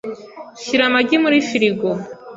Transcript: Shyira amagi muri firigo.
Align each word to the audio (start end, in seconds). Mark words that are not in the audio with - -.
Shyira 0.61 0.83
amagi 0.87 1.15
muri 1.23 1.37
firigo. 1.49 1.89